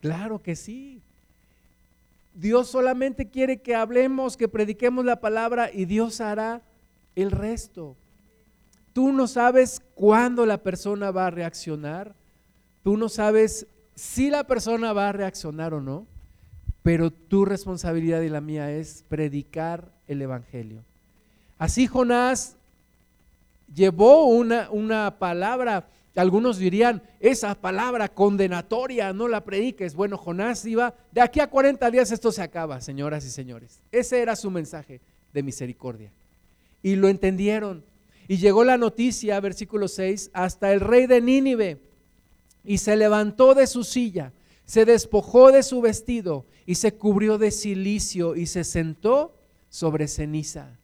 [0.00, 1.02] Claro que sí.
[2.34, 6.62] Dios solamente quiere que hablemos, que prediquemos la palabra y Dios hará
[7.14, 7.96] el resto.
[8.92, 12.14] Tú no sabes cuándo la persona va a reaccionar.
[12.82, 16.06] Tú no sabes si la persona va a reaccionar o no.
[16.82, 20.82] Pero tu responsabilidad y la mía es predicar el Evangelio.
[21.58, 22.56] Así Jonás
[23.72, 25.86] llevó una, una palabra
[26.20, 29.94] algunos dirían, esa palabra condenatoria, no la prediques.
[29.94, 33.80] Bueno, Jonás iba, de aquí a 40 días esto se acaba, señoras y señores.
[33.90, 35.00] Ese era su mensaje
[35.32, 36.12] de misericordia.
[36.82, 37.82] Y lo entendieron.
[38.28, 41.78] Y llegó la noticia, versículo 6, hasta el rey de Nínive.
[42.64, 44.32] Y se levantó de su silla,
[44.66, 49.34] se despojó de su vestido y se cubrió de silicio y se sentó
[49.70, 50.78] sobre ceniza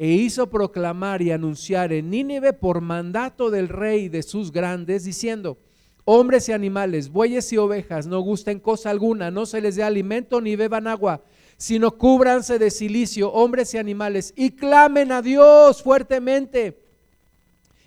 [0.00, 5.58] e hizo proclamar y anunciar en Nínive por mandato del rey de sus grandes, diciendo,
[6.04, 10.40] hombres y animales, bueyes y ovejas, no gusten cosa alguna, no se les dé alimento
[10.40, 11.22] ni beban agua,
[11.56, 16.78] sino cúbranse de silicio, hombres y animales, y clamen a Dios fuertemente,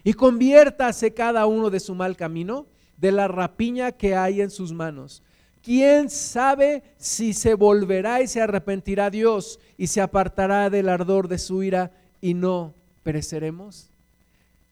[0.04, 2.66] y conviértase cada uno de su mal camino,
[2.98, 5.24] de la rapiña que hay en sus manos.
[5.64, 11.38] ¿Quién sabe si se volverá y se arrepentirá Dios y se apartará del ardor de
[11.38, 13.90] su ira y no pereceremos?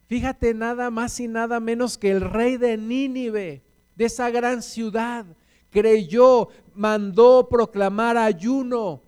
[0.07, 3.61] Fíjate nada más y nada menos que el rey de Nínive,
[3.95, 5.25] de esa gran ciudad,
[5.69, 9.01] creyó, mandó proclamar ayuno.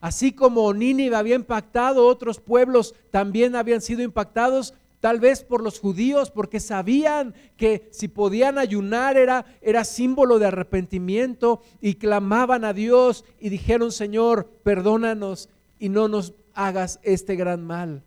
[0.00, 5.80] Así como Nínive había impactado, otros pueblos también habían sido impactados, tal vez por los
[5.80, 12.72] judíos, porque sabían que si podían ayunar era, era símbolo de arrepentimiento y clamaban a
[12.72, 18.02] Dios y dijeron, Señor, perdónanos y no nos hagas este gran mal.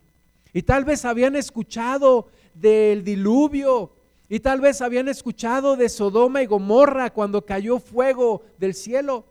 [0.54, 3.92] Y tal vez habían escuchado del diluvio,
[4.28, 9.24] y tal vez habían escuchado de Sodoma y Gomorra cuando cayó fuego del cielo,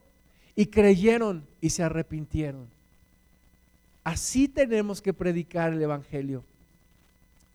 [0.57, 2.67] y creyeron y se arrepintieron.
[4.03, 6.43] Así tenemos que predicar el Evangelio.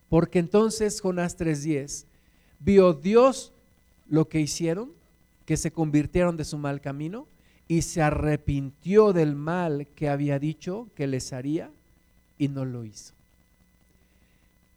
[0.08, 2.04] Porque entonces Jonás 3:10
[2.60, 3.52] vio Dios
[4.08, 4.92] lo que hicieron,
[5.46, 7.26] que se convirtieron de su mal camino,
[7.66, 11.70] y se arrepintió del mal que había dicho que les haría
[12.38, 13.14] y no lo hizo.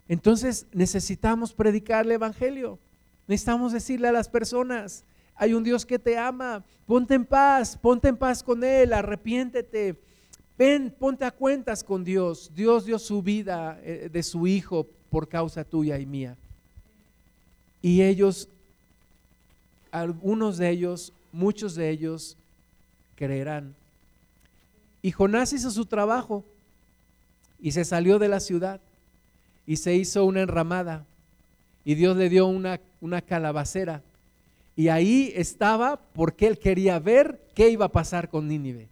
[0.07, 2.79] Entonces necesitamos predicar el Evangelio.
[3.27, 5.03] Necesitamos decirle a las personas,
[5.35, 9.97] hay un Dios que te ama, ponte en paz, ponte en paz con Él, arrepiéntete,
[10.57, 12.51] ven, ponte a cuentas con Dios.
[12.55, 16.37] Dios dio su vida eh, de su Hijo por causa tuya y mía.
[17.81, 18.47] Y ellos,
[19.91, 22.36] algunos de ellos, muchos de ellos,
[23.17, 23.75] creerán.
[25.01, 26.45] Y Jonás hizo su trabajo
[27.59, 28.79] y se salió de la ciudad
[29.65, 31.05] y se hizo una enramada
[31.83, 34.01] y Dios le dio una, una calabacera
[34.77, 38.87] y ahí estaba porque él quería ver qué iba a pasar con Nínive.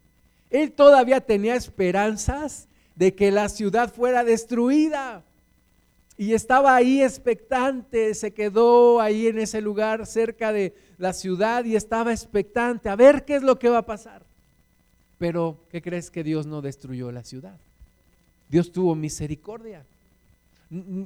[0.49, 5.21] Él todavía tenía esperanzas de que la ciudad fuera destruida.
[6.17, 11.75] Y estaba ahí expectante, se quedó ahí en ese lugar cerca de la ciudad y
[11.75, 14.23] estaba expectante a ver qué es lo que va a pasar.
[15.17, 17.57] Pero, ¿qué crees que Dios no destruyó la ciudad?
[18.47, 19.85] Dios tuvo misericordia.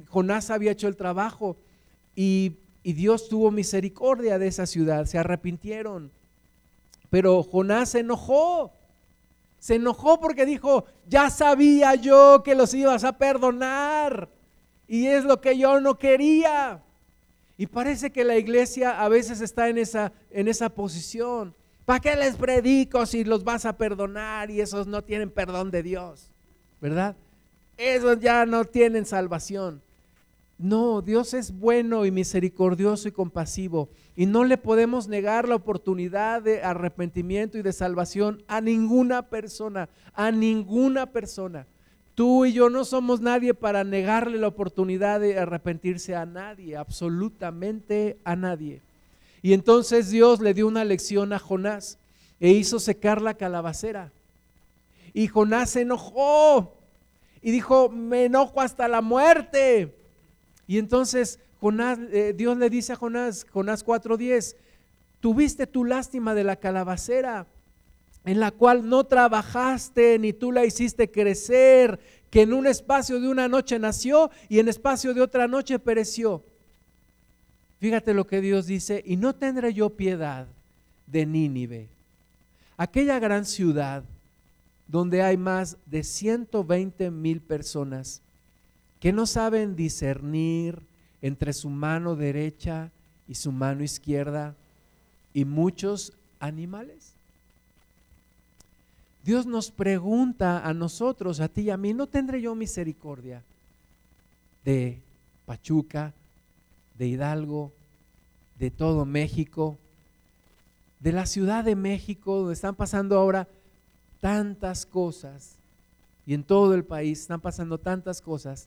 [0.08, 1.56] Jonás había hecho el trabajo
[2.14, 6.10] y, y Dios tuvo misericordia de esa ciudad, se arrepintieron.
[7.08, 8.72] Pero Jonás se enojó.
[9.58, 14.28] Se enojó porque dijo, ya sabía yo que los ibas a perdonar
[14.90, 16.82] y es lo que yo no quería.
[17.56, 21.54] Y parece que la iglesia a veces está en esa, en esa posición.
[21.84, 25.84] ¿Para qué les predico si los vas a perdonar y esos no tienen perdón de
[25.84, 26.32] Dios?
[26.80, 27.14] ¿Verdad?
[27.76, 29.80] Esos ya no tienen salvación.
[30.58, 33.90] No, Dios es bueno y misericordioso y compasivo.
[34.16, 39.88] Y no le podemos negar la oportunidad de arrepentimiento y de salvación a ninguna persona,
[40.14, 41.68] a ninguna persona.
[42.20, 48.18] Tú y yo no somos nadie para negarle la oportunidad de arrepentirse a nadie, absolutamente
[48.24, 48.82] a nadie.
[49.40, 51.96] Y entonces Dios le dio una lección a Jonás
[52.38, 54.12] e hizo secar la calabacera.
[55.14, 56.74] Y Jonás se enojó
[57.40, 59.96] y dijo, me enojo hasta la muerte.
[60.66, 61.38] Y entonces
[62.12, 64.56] eh, Dios le dice a Jonás, Jonás 4:10,
[65.20, 67.46] tuviste tu lástima de la calabacera,
[68.24, 71.98] en la cual no trabajaste ni tú la hiciste crecer,
[72.30, 76.42] que en un espacio de una noche nació y en espacio de otra noche pereció.
[77.80, 80.46] Fíjate lo que Dios dice, y no tendré yo piedad
[81.06, 81.88] de Nínive,
[82.76, 84.04] aquella gran ciudad
[84.86, 88.20] donde hay más de 120 mil personas
[88.98, 90.80] que no saben discernir
[91.22, 92.90] entre su mano derecha
[93.28, 94.54] y su mano izquierda
[95.32, 97.09] y muchos animales?
[99.30, 103.44] Dios nos pregunta a nosotros, a ti y a mí, ¿no tendré yo misericordia
[104.64, 104.98] de
[105.46, 106.12] Pachuca,
[106.98, 107.70] de Hidalgo,
[108.58, 109.78] de todo México,
[110.98, 113.46] de la Ciudad de México, donde están pasando ahora
[114.20, 115.52] tantas cosas,
[116.26, 118.66] y en todo el país están pasando tantas cosas?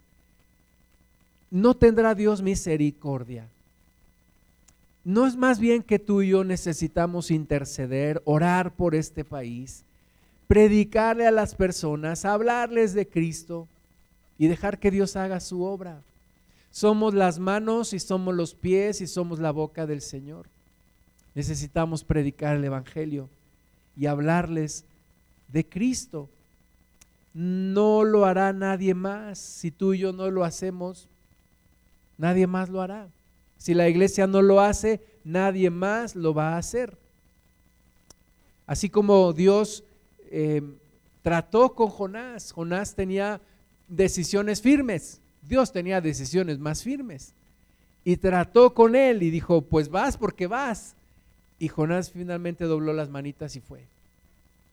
[1.52, 3.50] no tendrá Dios misericordia.
[5.04, 9.84] No es más bien que tú y yo necesitamos interceder, orar por este país,
[10.48, 13.68] predicarle a las personas, hablarles de Cristo
[14.38, 16.02] y dejar que Dios haga su obra.
[16.72, 20.48] Somos las manos y somos los pies y somos la boca del Señor.
[21.36, 23.30] Necesitamos predicar el Evangelio
[23.96, 24.86] y hablarles
[25.50, 26.30] de Cristo.
[27.34, 29.40] No lo hará nadie más.
[29.40, 31.08] Si tú y yo no lo hacemos,
[32.18, 33.08] Nadie más lo hará.
[33.58, 36.98] Si la iglesia no lo hace, nadie más lo va a hacer.
[38.66, 39.84] Así como Dios
[40.36, 40.64] eh,
[41.22, 43.40] trató con Jonás, Jonás tenía
[43.88, 47.34] decisiones firmes, Dios tenía decisiones más firmes.
[48.04, 50.96] Y trató con él y dijo, pues vas porque vas.
[51.60, 53.82] Y Jonás finalmente dobló las manitas y fue.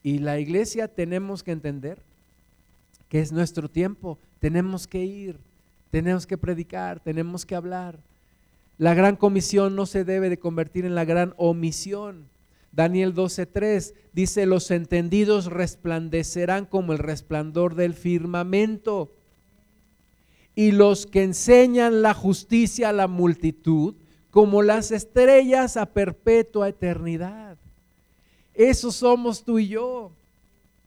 [0.03, 1.99] Y la iglesia tenemos que entender
[3.11, 5.37] que es nuestro tiempo, tenemos que ir,
[5.91, 7.99] tenemos que predicar, tenemos que hablar.
[8.79, 12.30] La gran comisión no se debe de convertir en la gran omisión.
[12.73, 19.13] Daniel 12:3 dice, los entendidos resplandecerán como el resplandor del firmamento.
[20.55, 23.95] Y los que enseñan la justicia a la multitud,
[24.31, 27.57] como las estrellas a perpetua eternidad.
[28.55, 30.13] Eso somos tú y yo.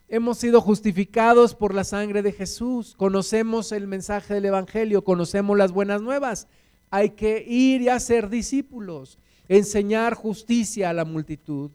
[0.07, 2.93] Hemos sido justificados por la sangre de Jesús.
[2.95, 6.47] Conocemos el mensaje del Evangelio, conocemos las buenas nuevas.
[6.91, 11.71] Hay que ir y hacer discípulos, enseñar justicia a la multitud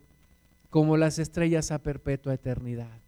[0.70, 2.98] como las estrellas a perpetua eternidad.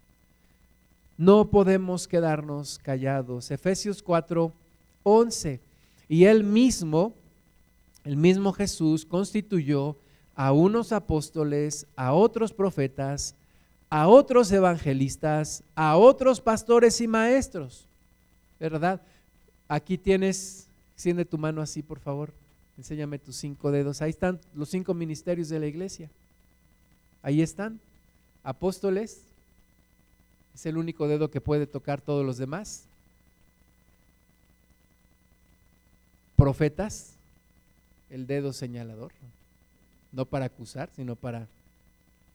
[1.17, 3.51] No podemos quedarnos callados.
[3.51, 4.53] Efesios 4,
[5.03, 5.61] 11.
[6.09, 7.13] Y él mismo,
[8.05, 9.97] el mismo Jesús, constituyó
[10.35, 13.35] a unos apóstoles, a otros profetas,
[13.91, 17.85] a otros evangelistas, a otros pastores y maestros.
[18.59, 19.03] ¿Verdad?
[19.69, 22.33] Aquí tienes, extiende tu mano así, por favor.
[22.81, 24.01] Enséñame tus cinco dedos.
[24.01, 26.09] Ahí están los cinco ministerios de la iglesia.
[27.23, 27.79] Ahí están.
[28.43, 29.21] Apóstoles.
[30.55, 32.85] Es el único dedo que puede tocar todos los demás.
[36.37, 37.17] Profetas.
[38.09, 39.13] El dedo señalador.
[40.11, 41.49] No para acusar, sino para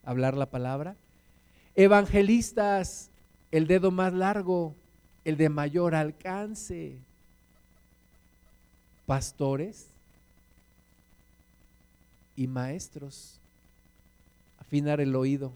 [0.04, 0.96] hablar la palabra
[1.74, 3.10] Evangelistas,
[3.50, 4.76] el dedo más largo,
[5.24, 6.98] el de mayor alcance.
[9.08, 9.95] Pastores
[12.36, 13.36] y maestros,
[14.60, 15.52] afinar el oído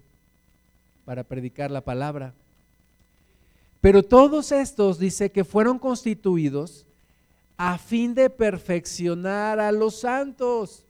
[1.06, 2.34] para predicar la palabra.
[3.82, 6.86] Pero todos estos dice que fueron constituidos
[7.58, 10.84] a fin de perfeccionar a los santos.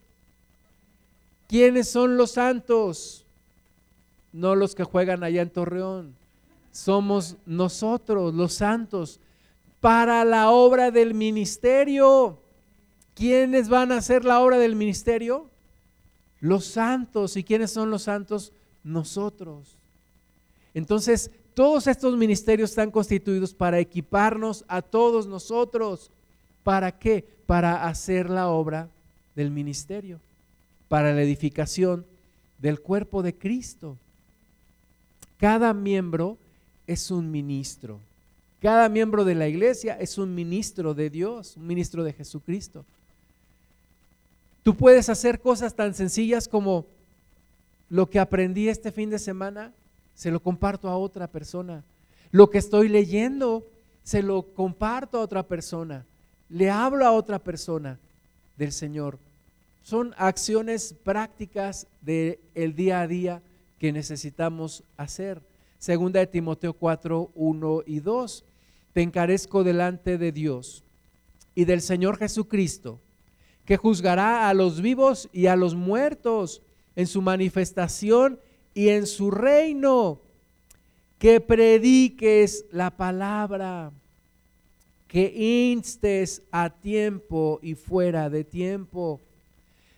[1.47, 3.25] ¿Quiénes son los santos?
[4.31, 6.15] no los que juegan allá en Torreón.
[6.71, 9.19] Somos nosotros, los santos,
[9.81, 12.37] para la obra del ministerio.
[13.15, 15.48] ¿Quiénes van a hacer la obra del ministerio?
[16.41, 17.37] Los santos.
[17.37, 18.51] ¿Y quiénes son los santos?
[18.83, 19.75] Nosotros.
[20.73, 26.09] Entonces, todos estos ministerios están constituidos para equiparnos a todos nosotros.
[26.63, 27.25] ¿Para qué?
[27.45, 28.89] Para hacer la obra
[29.35, 30.19] del ministerio,
[30.87, 32.05] para la edificación
[32.59, 33.97] del cuerpo de Cristo.
[35.37, 36.37] Cada miembro
[36.87, 37.99] es un ministro.
[38.61, 42.85] Cada miembro de la iglesia es un ministro de Dios, un ministro de Jesucristo.
[44.63, 46.85] Tú puedes hacer cosas tan sencillas como
[47.89, 49.73] lo que aprendí este fin de semana,
[50.15, 51.83] se lo comparto a otra persona.
[52.31, 53.65] Lo que estoy leyendo,
[54.03, 56.05] se lo comparto a otra persona.
[56.49, 57.97] Le hablo a otra persona
[58.57, 59.17] del Señor.
[59.83, 63.41] Son acciones prácticas del el día a día
[63.79, 65.41] que necesitamos hacer.
[65.79, 68.43] Segunda de Timoteo 4, 1 y 2.
[68.93, 70.83] Te encarezco delante de Dios
[71.55, 72.99] y del Señor Jesucristo,
[73.69, 76.63] que juzgará a los vivos y a los muertos
[76.95, 78.39] en su manifestación
[78.73, 80.17] y en su reino.
[81.19, 83.91] Que prediques la palabra,
[85.07, 89.19] que instes a tiempo y fuera de tiempo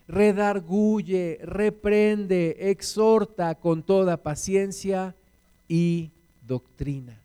[0.06, 5.14] redarguye, reprende, exhorta con toda paciencia
[5.66, 6.10] y
[6.46, 7.16] doctrina.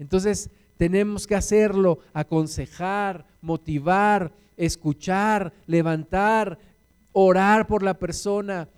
[0.00, 6.58] Entonces tenemos que hacerlo, aconsejar, motivar, escuchar, levantar,
[7.12, 8.68] orar por la persona,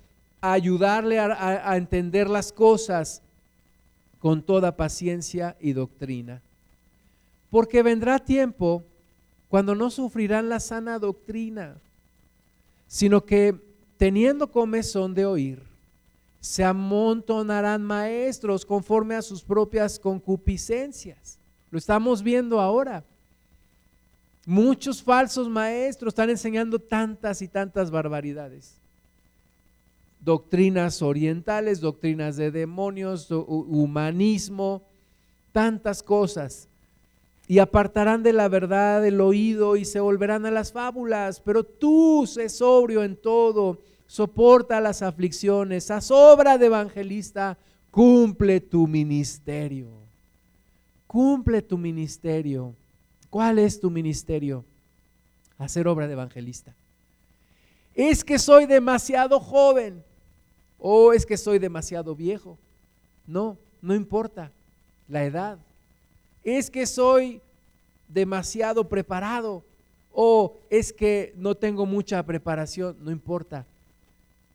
[0.40, 3.22] ayudarle a, entender las cosas
[4.18, 6.42] con toda paciencia y doctrina.
[7.50, 8.84] Porque vendrá tiempo
[9.48, 11.76] cuando no sufrirán la sana doctrina
[12.88, 13.54] sino que
[13.98, 15.62] teniendo comezón de oír,
[16.40, 21.38] se amontonarán maestros conforme a sus propias concupiscencias.
[21.70, 23.04] Lo estamos viendo ahora.
[24.48, 28.72] Muchos falsos maestros están enseñando tantas y tantas barbaridades.
[30.24, 34.80] Doctrinas orientales, doctrinas de demonios, humanismo,
[35.52, 36.66] tantas cosas
[37.46, 41.40] y apartarán de la verdad el oído y se volverán a las fábulas.
[41.40, 43.76] Pero tú sé sobrio en todo,
[44.06, 47.58] soporta las aflicciones, haz obra de evangelista,
[47.90, 49.88] cumple tu ministerio.
[51.06, 52.72] Cumple tu ministerio.
[53.30, 54.64] ¿Cuál es tu ministerio?
[55.58, 56.74] Hacer obra de evangelista.
[57.94, 60.02] Es que soy demasiado joven
[60.78, 62.56] o es que soy demasiado viejo.
[63.26, 64.52] No, no importa
[65.08, 65.58] la edad
[66.56, 67.40] es que soy
[68.08, 69.64] demasiado preparado
[70.12, 73.66] o es que no tengo mucha preparación, no importa.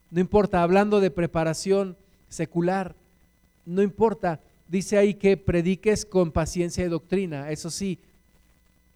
[0.09, 1.95] No importa, hablando de preparación
[2.29, 2.95] secular,
[3.65, 4.39] no importa.
[4.67, 7.49] Dice ahí que prediques con paciencia y doctrina.
[7.51, 7.99] Eso sí,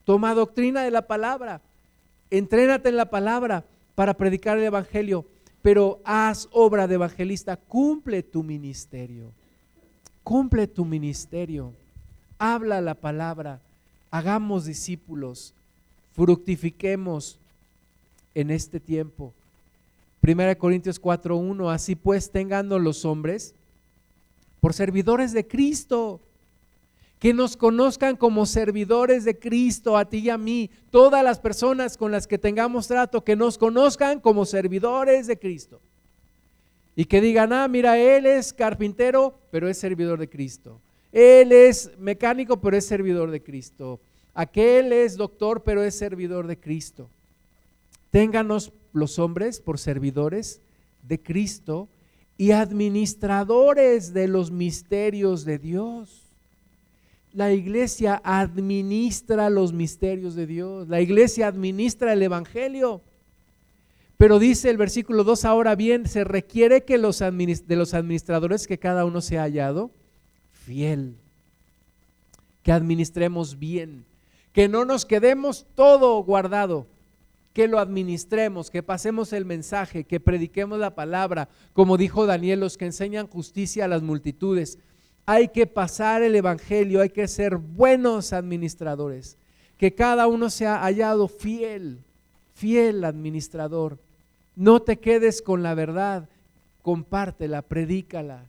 [0.07, 1.59] toma doctrina de la palabra,
[2.31, 5.25] entrénate en la palabra para predicar el Evangelio,
[5.61, 9.33] pero haz obra de evangelista, cumple tu ministerio,
[10.23, 11.73] cumple tu ministerio.
[12.39, 13.59] Habla la palabra,
[14.09, 15.53] hagamos discípulos,
[16.15, 17.37] fructifiquemos
[18.33, 19.33] en este tiempo.
[20.21, 23.53] Primera Corintios 4:1, así pues tengan los hombres
[24.61, 26.21] por servidores de Cristo,
[27.19, 31.97] que nos conozcan como servidores de Cristo, a ti y a mí, todas las personas
[31.97, 35.81] con las que tengamos trato, que nos conozcan como servidores de Cristo.
[36.95, 40.79] Y que digan, ah, mira, él es carpintero, pero es servidor de Cristo.
[41.11, 43.99] Él es mecánico, pero es servidor de Cristo.
[44.33, 47.09] Aquel es doctor, pero es servidor de Cristo.
[48.11, 50.61] Ténganos los hombres por servidores
[51.07, 51.87] de Cristo
[52.37, 56.26] y administradores de los misterios de Dios.
[57.37, 60.87] La iglesia administra los misterios de Dios.
[60.87, 63.03] La iglesia administra el Evangelio.
[64.17, 68.79] Pero dice el versículo 2, ahora bien, se requiere que los de los administradores que
[68.79, 69.91] cada uno sea hallado
[70.51, 71.15] fiel,
[72.63, 74.03] que administremos bien,
[74.51, 76.87] que no nos quedemos todo guardado,
[77.53, 82.77] que lo administremos, que pasemos el mensaje, que prediquemos la palabra, como dijo Daniel, los
[82.77, 84.79] que enseñan justicia a las multitudes.
[85.27, 89.37] Hay que pasar el Evangelio, hay que ser buenos administradores,
[89.77, 91.99] que cada uno sea hallado fiel,
[92.55, 93.99] fiel administrador.
[94.55, 96.27] No te quedes con la verdad,
[96.81, 98.45] compártela, predícala,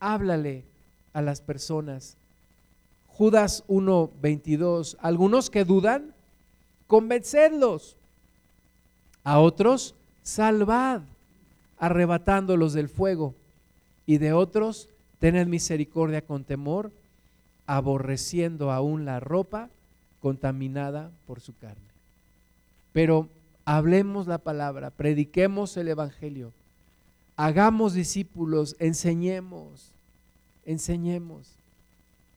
[0.00, 0.64] háblale,
[1.12, 2.16] a las personas.
[3.08, 6.14] Judas 1:22, algunos que dudan,
[6.86, 7.96] convencedlos.
[9.22, 11.02] A otros, salvad,
[11.78, 13.34] arrebatándolos del fuego.
[14.06, 14.88] Y de otros,
[15.20, 16.90] tened misericordia con temor,
[17.66, 19.68] aborreciendo aún la ropa
[20.20, 21.76] contaminada por su carne.
[22.92, 23.28] Pero
[23.64, 26.52] hablemos la palabra, prediquemos el Evangelio,
[27.36, 29.92] hagamos discípulos, enseñemos,
[30.66, 31.46] enseñemos.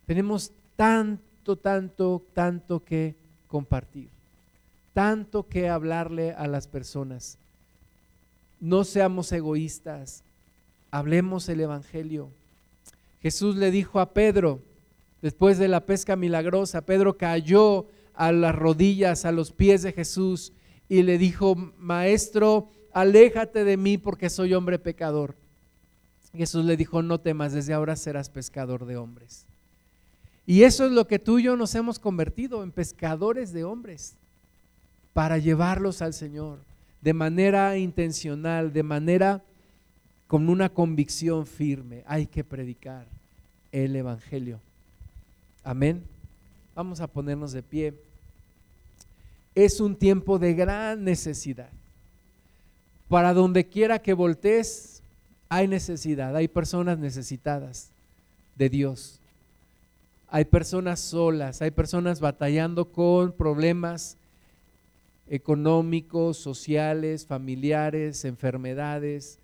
[0.06, 3.16] Tenemos tanto, tanto, tanto que
[3.48, 4.10] compartir,
[4.94, 7.38] tanto que hablarle a las personas.
[8.60, 10.22] No seamos egoístas,
[10.92, 12.30] hablemos el Evangelio.
[13.24, 14.62] Jesús le dijo a Pedro,
[15.24, 20.52] Después de la pesca milagrosa, Pedro cayó a las rodillas, a los pies de Jesús
[20.90, 25.36] y le dijo, Maestro, aléjate de mí porque soy hombre pecador.
[26.36, 29.46] Jesús le dijo, no temas, desde ahora serás pescador de hombres.
[30.46, 34.16] Y eso es lo que tú y yo nos hemos convertido en pescadores de hombres
[35.14, 36.60] para llevarlos al Señor
[37.00, 39.42] de manera intencional, de manera
[40.34, 42.02] con una convicción firme.
[42.08, 43.06] Hay que predicar
[43.72, 44.60] el Evangelio.
[45.64, 46.02] Amén.
[46.74, 47.94] Vamos a ponernos de pie.
[49.54, 51.70] Es un tiempo de gran necesidad.
[53.10, 55.04] Para donde quiera que voltees,
[55.50, 57.90] hay necesidad, hay personas necesitadas
[58.56, 59.20] de Dios.
[60.30, 64.18] Hay personas solas, hay personas batallando con problemas
[65.30, 69.38] económicos, sociales, familiares, enfermedades,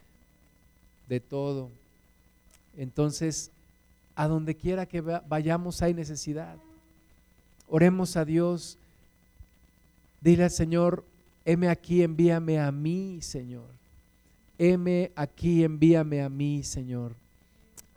[1.10, 1.70] de todo.
[2.78, 3.52] Entonces,
[4.16, 6.56] a donde quiera que vayamos hay necesidad.
[7.68, 8.78] Oremos a Dios.
[10.22, 11.04] Dile al Señor,
[11.46, 13.68] heme aquí, envíame a mí, Señor.
[14.58, 17.14] Heme aquí, envíame a mí, Señor,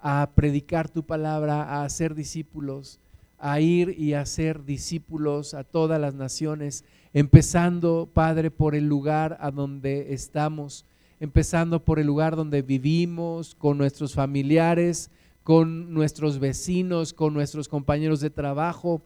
[0.01, 3.01] a predicar tu palabra, a hacer discípulos,
[3.41, 9.51] a ir y hacer discípulos a todas las naciones, empezando, Padre, por el lugar a
[9.51, 10.85] donde estamos,
[11.23, 15.09] empezando por el lugar donde vivimos, con nuestros familiares,
[15.45, 19.01] con nuestros vecinos, con nuestros compañeros de trabajo.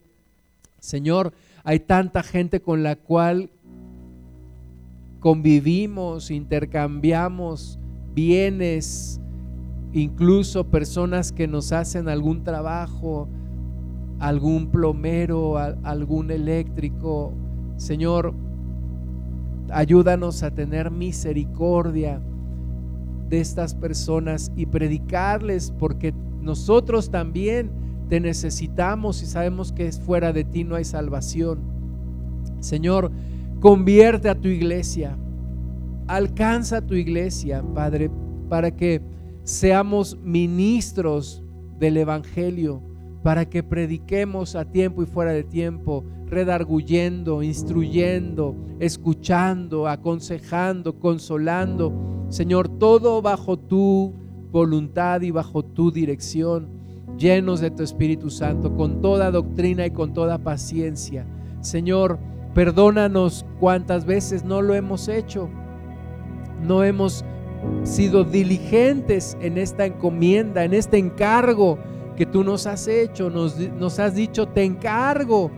[0.80, 3.50] Señor, hay tanta gente con la cual
[5.20, 7.78] convivimos, intercambiamos
[8.14, 9.20] bienes,
[9.92, 13.28] incluso personas que nos hacen algún trabajo,
[14.20, 17.34] algún plomero, algún eléctrico.
[17.76, 18.32] Señor,
[19.70, 22.20] ayúdanos a tener misericordia
[23.28, 27.70] de estas personas y predicarles porque nosotros también
[28.08, 31.58] te necesitamos y sabemos que fuera de ti no hay salvación.
[32.60, 33.10] Señor,
[33.60, 35.16] convierte a tu iglesia,
[36.06, 38.10] alcanza a tu iglesia, Padre,
[38.48, 39.02] para que
[39.42, 41.42] seamos ministros
[41.78, 42.80] del Evangelio,
[43.22, 52.26] para que prediquemos a tiempo y fuera de tiempo, redarguyendo, instruyendo, escuchando, aconsejando, consolando.
[52.28, 54.12] Señor, todo bajo tu
[54.50, 56.68] voluntad y bajo tu dirección,
[57.16, 61.26] llenos de tu Espíritu Santo, con toda doctrina y con toda paciencia.
[61.60, 62.18] Señor,
[62.54, 65.48] perdónanos cuántas veces no lo hemos hecho.
[66.66, 67.24] No hemos
[67.84, 71.78] sido diligentes en esta encomienda, en este encargo
[72.16, 73.30] que tú nos has hecho.
[73.30, 75.50] Nos, nos has dicho, te encargo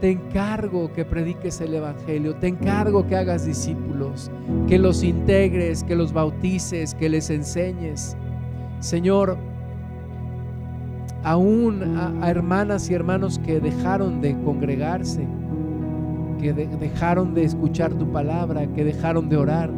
[0.00, 4.30] te encargo que prediques el Evangelio, te encargo que hagas discípulos,
[4.66, 8.16] que los integres, que los bautices, que les enseñes.
[8.80, 9.36] Señor,
[11.22, 15.26] aún a, hermanas y hermanos que dejaron de congregarse,
[16.40, 19.70] que dejaron de escuchar tu palabra, que dejaron de orar,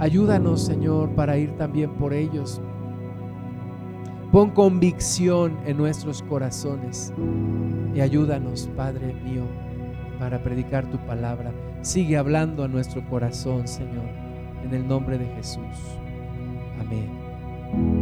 [0.00, 2.60] ayúdanos, Señor, para ir también por ellos.
[4.32, 7.12] Pon convicción en nuestros corazones
[7.94, 9.42] y ayúdanos, Padre mío,
[10.18, 11.52] para predicar tu palabra.
[11.82, 14.08] Sigue hablando a nuestro corazón, Señor,
[14.64, 15.76] en el nombre de Jesús.
[16.80, 18.01] Amén.